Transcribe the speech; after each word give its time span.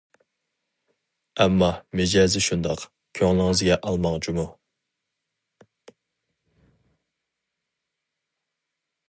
ئەمما 1.43 1.67
مىجەزى 1.99 2.41
شۇنداق، 2.45 2.85
كۆڭلىڭىزگە 3.19 3.77
ئالماڭ 3.77 4.17
جۇمۇ! 4.29 4.47